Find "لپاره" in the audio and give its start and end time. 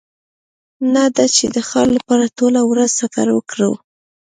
1.97-2.33